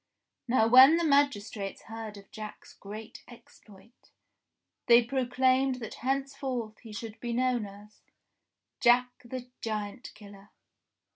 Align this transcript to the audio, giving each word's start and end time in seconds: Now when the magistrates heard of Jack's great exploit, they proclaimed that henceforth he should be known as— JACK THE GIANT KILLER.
Now 0.47 0.67
when 0.67 0.97
the 0.97 1.03
magistrates 1.03 1.83
heard 1.83 2.17
of 2.17 2.31
Jack's 2.31 2.73
great 2.73 3.21
exploit, 3.27 4.09
they 4.87 5.03
proclaimed 5.03 5.75
that 5.75 5.93
henceforth 6.01 6.79
he 6.79 6.91
should 6.91 7.19
be 7.19 7.33
known 7.33 7.67
as— 7.67 8.01
JACK 8.83 9.11
THE 9.23 9.49
GIANT 9.61 10.11
KILLER. 10.15 10.49